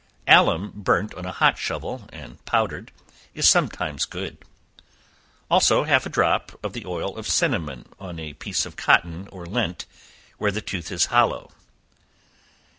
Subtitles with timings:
[0.25, 2.91] Alum burnt on a hot shovel, and powdered,
[3.35, 4.39] is sometimes good;
[5.47, 9.45] also half a drop of the oil of cinnamon, on a piece of cotton or
[9.45, 9.85] lint,
[10.39, 11.51] where the tooth is hollow.